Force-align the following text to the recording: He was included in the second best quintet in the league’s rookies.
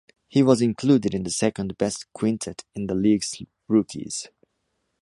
He 0.27 0.41
was 0.41 0.63
included 0.63 1.13
in 1.13 1.21
the 1.21 1.29
second 1.29 1.77
best 1.77 2.11
quintet 2.11 2.63
in 2.73 2.87
the 2.87 2.95
league’s 2.95 3.39
rookies. 3.67 4.29